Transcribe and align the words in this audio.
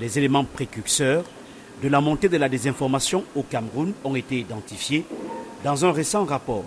Les 0.00 0.18
éléments 0.18 0.44
précurseurs 0.44 1.24
de 1.82 1.88
la 1.88 2.00
montée 2.00 2.28
de 2.28 2.36
la 2.36 2.48
désinformation 2.48 3.24
au 3.36 3.42
Cameroun 3.42 3.92
ont 4.04 4.16
été 4.16 4.38
identifiés 4.38 5.04
dans 5.62 5.84
un 5.84 5.92
récent 5.92 6.24
rapport 6.24 6.64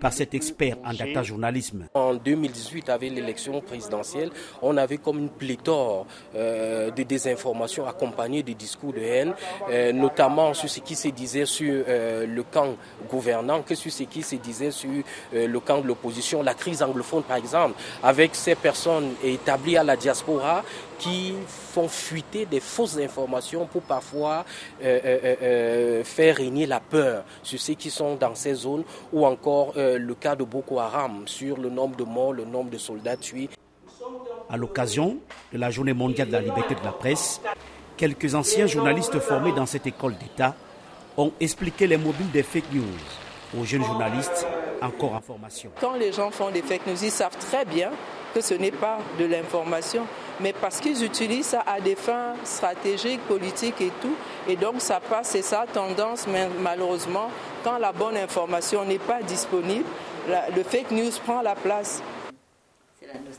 par 0.00 0.12
cet 0.12 0.34
expert 0.34 0.76
en 0.84 0.92
data 0.92 1.22
journalisme. 1.22 1.86
En 1.94 2.14
2018, 2.14 2.88
avec 2.88 3.12
l'élection 3.12 3.60
présidentielle, 3.60 4.30
on 4.62 4.76
avait 4.76 4.98
comme 4.98 5.18
une 5.18 5.28
pléthore 5.28 6.06
euh, 6.34 6.90
de 6.90 7.02
désinformation 7.02 7.86
accompagnée 7.86 8.42
de 8.42 8.52
discours 8.52 8.92
de 8.92 9.00
haine, 9.00 9.34
euh, 9.70 9.92
notamment 9.92 10.54
sur 10.54 10.68
ce 10.68 10.80
qui 10.80 10.94
se 10.94 11.08
disait 11.08 11.46
sur 11.46 11.84
euh, 11.88 12.26
le 12.26 12.42
camp 12.42 12.76
gouvernant, 13.10 13.62
que 13.62 13.74
sur 13.74 13.90
ce 13.92 14.04
qui 14.04 14.22
se 14.22 14.36
disait 14.36 14.70
sur 14.70 14.90
le 15.32 15.60
camp 15.60 15.78
de 15.78 15.86
l'opposition, 15.86 16.42
la 16.42 16.54
crise 16.54 16.82
anglophone 16.82 17.22
par 17.22 17.36
exemple, 17.36 17.74
avec 18.02 18.34
ces 18.34 18.54
personnes 18.54 19.12
établies 19.24 19.76
à 19.76 19.84
la 19.84 19.96
diaspora 19.96 20.62
qui 20.98 21.34
font 21.46 21.88
fuiter 21.88 22.44
des 22.44 22.58
fausses 22.60 22.98
informations 22.98 23.66
pour 23.66 23.82
parfois 23.82 24.44
faire 24.80 26.36
régner 26.36 26.66
la 26.66 26.80
peur 26.80 27.24
sur 27.42 27.60
ceux 27.60 27.74
qui 27.74 27.90
sont 27.90 28.16
dans 28.16 28.34
ces 28.34 28.54
zones 28.54 28.82
ou 29.12 29.24
encore 29.24 29.47
euh, 29.76 29.98
le 29.98 30.14
cas 30.14 30.36
de 30.36 30.44
Boko 30.44 30.78
Haram 30.78 31.22
sur 31.26 31.56
le 31.58 31.70
nombre 31.70 31.96
de 31.96 32.04
morts, 32.04 32.32
le 32.32 32.44
nombre 32.44 32.70
de 32.70 32.78
soldats 32.78 33.16
tués. 33.16 33.48
À 34.50 34.56
l'occasion 34.56 35.18
de 35.52 35.58
la 35.58 35.70
Journée 35.70 35.92
mondiale 35.92 36.28
de 36.28 36.32
la 36.32 36.40
liberté 36.40 36.74
de 36.74 36.84
la 36.84 36.92
presse, 36.92 37.40
quelques 37.96 38.34
anciens 38.34 38.66
journalistes 38.66 39.18
formés 39.18 39.52
dans 39.52 39.66
cette 39.66 39.86
école 39.86 40.16
d'État 40.16 40.54
ont 41.16 41.32
expliqué 41.40 41.86
les 41.86 41.96
mobiles 41.96 42.30
des 42.30 42.42
fake 42.42 42.72
news 42.72 43.60
aux 43.60 43.64
jeunes 43.64 43.84
journalistes 43.84 44.46
encore 44.80 45.14
en 45.14 45.20
formation. 45.20 45.70
Quand 45.80 45.94
les 45.94 46.12
gens 46.12 46.30
font 46.30 46.50
des 46.50 46.62
fake 46.62 46.86
news, 46.86 47.04
ils 47.04 47.10
savent 47.10 47.36
très 47.38 47.64
bien 47.64 47.90
que 48.34 48.40
ce 48.40 48.54
n'est 48.54 48.70
pas 48.70 48.98
de 49.18 49.24
l'information, 49.24 50.06
mais 50.40 50.52
parce 50.52 50.80
qu'ils 50.80 51.02
utilisent 51.04 51.46
ça 51.46 51.62
à 51.66 51.80
des 51.80 51.96
fins 51.96 52.34
stratégiques, 52.44 53.20
politiques 53.22 53.80
et 53.80 53.92
tout. 54.00 54.14
Et 54.48 54.56
donc 54.56 54.80
ça 54.80 55.00
passe, 55.00 55.30
c'est 55.30 55.42
ça 55.42 55.64
tendance, 55.72 56.26
mais 56.26 56.48
malheureusement, 56.60 57.30
quand 57.64 57.78
la 57.78 57.92
bonne 57.92 58.16
information 58.16 58.84
n'est 58.84 58.98
pas 58.98 59.22
disponible, 59.22 59.86
le 60.54 60.62
fake 60.62 60.90
news 60.90 61.10
prend 61.24 61.42
la 61.42 61.54
place. 61.54 62.02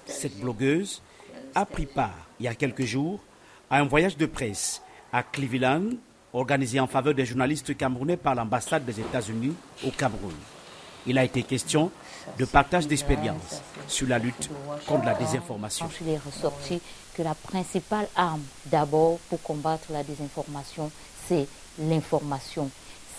Cette 0.06 0.40
blogueuse 0.40 1.02
a 1.54 1.66
pris 1.66 1.86
part, 1.86 2.28
il 2.40 2.46
y 2.46 2.50
a 2.50 2.56
quelques 2.56 2.86
jours, 2.86 3.20
à 3.70 3.80
un 3.80 3.86
voyage 3.86 4.18
de 4.18 4.26
presse 4.26 4.82
à 5.14 5.22
Cleveland, 5.22 5.92
organisé 6.34 6.80
en 6.80 6.88
faveur 6.88 7.14
des 7.14 7.26
journalistes 7.26 7.76
camerounais 7.78 8.18
par 8.18 8.36
l'ambassade 8.36 8.86
des 8.86 9.00
États-Unis 9.00 9.56
au 9.86 9.92
Cameroun. 9.92 10.34
Il 11.08 11.18
a 11.18 11.24
été 11.24 11.44
question 11.44 11.92
de 12.38 12.46
partage 12.46 12.88
d'expérience 12.88 13.62
sur 13.88 14.08
la 14.08 14.20
lutte 14.20 14.50
contre 14.88 15.06
la 15.06 15.14
désinformation. 15.16 15.90
Il 16.02 16.10
est 16.10 16.18
ressorti 16.18 16.82
que 17.16 17.22
la 17.24 17.36
principale 17.36 18.08
arme 18.16 18.44
d'abord 18.66 19.18
pour 19.30 19.42
combattre 19.42 19.92
la 19.92 20.04
désinformation, 20.04 20.92
c'est 21.28 21.48
l'information, 21.80 22.70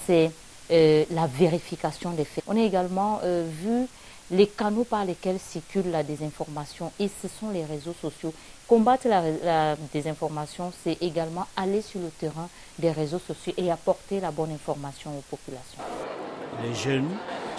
c'est 0.07 0.31
euh, 0.71 1.05
la 1.11 1.27
vérification 1.27 2.11
des 2.13 2.25
faits. 2.25 2.45
On 2.47 2.57
a 2.57 2.61
également 2.65 3.21
euh, 3.25 3.49
vu 3.51 3.87
les 4.31 4.47
canaux 4.47 4.85
par 4.85 5.05
lesquels 5.05 5.41
circule 5.41 5.91
la 5.91 6.03
désinformation 6.03 6.93
et 7.01 7.09
ce 7.09 7.29
sont 7.29 7.51
les 7.51 7.65
réseaux 7.65 7.95
sociaux. 8.01 8.33
Combattre 8.69 9.09
la, 9.09 9.23
la 9.43 9.77
désinformation, 9.93 10.73
c'est 10.85 10.97
également 11.03 11.47
aller 11.57 11.83
sur 11.83 12.01
le 12.01 12.11
terrain 12.11 12.49
des 12.79 12.93
réseaux 12.93 13.19
sociaux 13.19 13.53
et 13.57 13.71
apporter 13.71 14.21
la 14.21 14.31
bonne 14.31 14.53
information 14.53 15.11
aux 15.19 15.25
populations. 15.29 15.83
Les 16.63 16.75
jeunes 16.75 17.09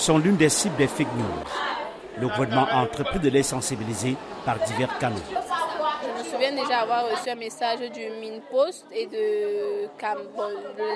sont 0.01 0.17
l'une 0.17 0.35
des 0.35 0.49
cibles 0.49 0.75
des 0.77 0.87
fake 0.87 1.13
news. 1.15 2.19
Le 2.19 2.27
gouvernement 2.27 2.65
a 2.67 2.81
entrepris 2.81 3.19
de 3.19 3.29
les 3.29 3.43
sensibiliser 3.43 4.15
par 4.43 4.57
divers 4.59 4.97
canaux. 4.97 5.15
Je 5.29 6.23
me 6.23 6.23
souviens 6.23 6.51
déjà 6.53 6.79
avoir 6.79 7.07
reçu 7.07 7.29
un 7.29 7.35
message 7.35 7.81
du 7.91 8.09
MinPost 8.19 8.87
et 8.91 9.05
de 9.05 9.87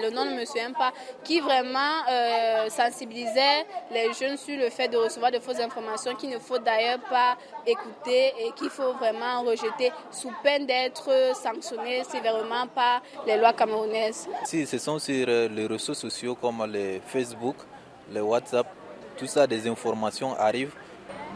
le 0.02 0.10
nom 0.10 0.26
ne 0.26 0.40
me 0.40 0.44
souvient 0.44 0.72
pas, 0.72 0.92
qui 1.24 1.40
vraiment 1.40 2.02
euh, 2.10 2.68
sensibilisait 2.70 3.66
les 3.92 4.12
jeunes 4.14 4.38
sur 4.38 4.58
le 4.58 4.72
fait 4.72 4.88
de 4.88 4.98
recevoir 4.98 5.32
de 5.32 5.38
fausses 5.38 5.60
informations 5.60 6.16
qu'il 6.16 6.32
ne 6.32 6.40
faut 6.40 6.58
d'ailleurs 6.58 7.00
pas 7.08 7.38
écouter 7.68 8.34
et 8.40 8.52
qu'il 8.56 8.72
faut 8.72 8.94
vraiment 8.94 9.44
rejeter 9.44 9.92
sous 10.10 10.32
peine 10.42 10.66
d'être 10.66 11.12
sanctionné 11.36 12.04
sévèrement 12.06 12.66
par 12.74 13.04
les 13.28 13.38
lois 13.38 13.54
camerounaises. 13.54 14.28
Si 14.46 14.66
ce 14.66 14.80
sont 14.80 14.98
sur 14.98 15.28
euh, 15.30 15.48
les 15.48 15.68
réseaux 15.68 15.94
sociaux 15.94 16.34
comme 16.34 16.66
les 16.72 17.00
Facebook, 17.06 17.58
les 18.12 18.22
WhatsApp, 18.22 18.66
tout 19.16 19.28
ça, 19.28 19.48
des 19.48 19.68
informations 19.68 20.36
arrivent. 20.38 20.74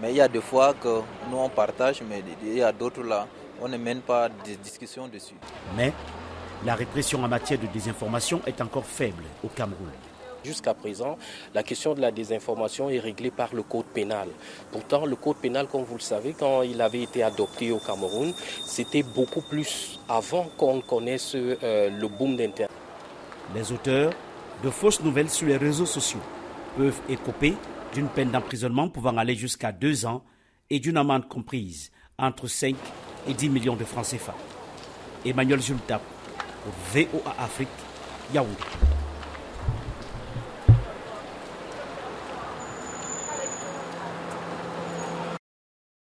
Mais 0.01 0.11
il 0.11 0.17
y 0.17 0.21
a 0.21 0.27
des 0.27 0.41
fois 0.41 0.73
que 0.73 1.01
nous 1.29 1.37
on 1.37 1.49
partage, 1.49 2.01
mais 2.07 2.23
il 2.43 2.57
y 2.57 2.61
a 2.61 2.71
d'autres 2.71 3.03
là, 3.03 3.27
on 3.61 3.67
ne 3.67 3.77
mène 3.77 3.99
pas 4.01 4.29
de 4.29 4.55
discussion 4.63 5.07
dessus. 5.07 5.35
Mais 5.75 5.93
la 6.65 6.75
répression 6.75 7.23
en 7.23 7.27
matière 7.27 7.59
de 7.59 7.67
désinformation 7.67 8.41
est 8.45 8.61
encore 8.61 8.85
faible 8.85 9.23
au 9.43 9.47
Cameroun. 9.47 9.91
Jusqu'à 10.43 10.73
présent, 10.73 11.17
la 11.53 11.63
question 11.63 11.93
de 11.93 11.99
la 11.99 12.11
désinformation 12.11 12.89
est 12.89 12.99
réglée 12.99 13.29
par 13.29 13.53
le 13.53 13.61
code 13.61 13.85
pénal. 13.85 14.29
Pourtant, 14.71 15.05
le 15.05 15.17
code 15.17 15.35
pénal, 15.35 15.67
comme 15.67 15.83
vous 15.83 15.95
le 15.95 16.01
savez, 16.01 16.33
quand 16.37 16.61
il 16.61 16.81
avait 16.81 17.01
été 17.01 17.23
adopté 17.23 17.71
au 17.71 17.79
Cameroun, 17.79 18.33
c'était 18.65 19.03
beaucoup 19.03 19.41
plus 19.41 19.99
avant 20.07 20.45
qu'on 20.57 20.79
connaisse 20.79 21.33
euh, 21.35 21.89
le 21.89 22.07
boom 22.07 22.37
d'Internet. 22.37 22.71
Les 23.53 23.69
auteurs 23.73 24.13
de 24.63 24.69
fausses 24.69 25.01
nouvelles 25.01 25.29
sur 25.29 25.47
les 25.47 25.57
réseaux 25.57 25.85
sociaux 25.85 26.21
peuvent 26.77 27.01
écoper 27.09 27.55
d'une 27.93 28.07
peine 28.07 28.31
d'emprisonnement 28.31 28.89
pouvant 28.89 29.17
aller 29.17 29.35
jusqu'à 29.35 29.71
deux 29.71 30.05
ans 30.05 30.23
et 30.69 30.79
d'une 30.79 30.97
amende 30.97 31.27
comprise 31.27 31.91
entre 32.17 32.47
5 32.47 32.75
et 33.27 33.33
10 33.33 33.49
millions 33.49 33.75
de 33.75 33.83
francs 33.85 34.05
CFA. 34.07 34.35
Emmanuel 35.25 35.61
Jultap, 35.61 36.01
VOA 36.93 37.35
Afrique, 37.39 37.67
Yaoundé. 38.33 38.88